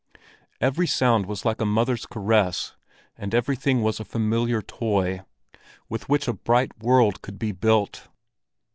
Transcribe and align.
Every 0.59 0.87
sound 0.87 1.27
was 1.27 1.45
like 1.45 1.61
a 1.61 1.65
mother's 1.67 2.07
caress, 2.07 2.75
and 3.15 3.35
every 3.35 3.55
thing 3.55 3.83
was 3.83 3.99
a 3.99 4.03
familiar 4.03 4.59
toy, 4.63 5.21
with 5.89 6.09
which 6.09 6.27
a 6.27 6.33
bright 6.33 6.71
world 6.81 7.21
could 7.21 7.37
be 7.37 7.51
built. 7.51 8.07